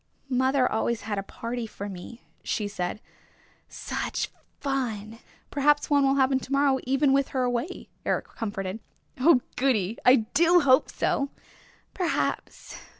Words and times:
"Mother 0.29 0.67
always 0.67 1.01
had 1.01 1.19
a 1.19 1.21
party 1.21 1.67
for 1.67 1.87
me," 1.87 2.23
she 2.43 2.67
said. 2.67 3.01
"Such 3.69 4.31
fun!" 4.59 5.19
"Perhaps 5.51 5.91
one 5.91 6.03
will 6.07 6.15
happen 6.15 6.39
to 6.39 6.51
morrow 6.51 6.79
even 6.85 7.13
with 7.13 7.27
her 7.27 7.43
away," 7.43 7.87
Eric 8.03 8.29
comforted. 8.29 8.79
"Oh, 9.19 9.41
goody! 9.57 9.99
I 10.03 10.15
do 10.33 10.61
hope 10.61 10.89
so!" 10.89 11.29
"Perhaps. 11.93 12.79